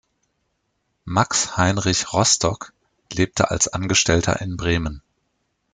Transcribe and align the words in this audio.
Max 1.05 1.57
Heinrich 1.57 2.11
Rostock 2.11 2.73
lebte 3.13 3.51
als 3.51 3.67
Angestellter 3.67 4.41
in 4.41 4.57
Bremen. 4.57 5.03